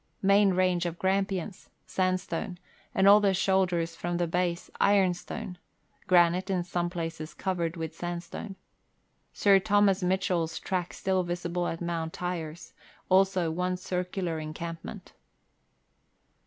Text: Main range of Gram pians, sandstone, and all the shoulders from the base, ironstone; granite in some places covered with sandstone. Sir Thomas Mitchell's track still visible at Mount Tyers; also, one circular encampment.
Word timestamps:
Main 0.23 0.55
range 0.55 0.87
of 0.87 0.97
Gram 0.97 1.27
pians, 1.27 1.69
sandstone, 1.85 2.57
and 2.95 3.07
all 3.07 3.19
the 3.19 3.35
shoulders 3.35 3.95
from 3.95 4.17
the 4.17 4.25
base, 4.25 4.71
ironstone; 4.81 5.59
granite 6.07 6.49
in 6.49 6.63
some 6.63 6.89
places 6.89 7.35
covered 7.35 7.77
with 7.77 7.93
sandstone. 7.95 8.55
Sir 9.31 9.59
Thomas 9.59 10.01
Mitchell's 10.01 10.57
track 10.57 10.93
still 10.95 11.21
visible 11.21 11.67
at 11.67 11.81
Mount 11.81 12.13
Tyers; 12.13 12.73
also, 13.09 13.51
one 13.51 13.77
circular 13.77 14.39
encampment. 14.39 15.13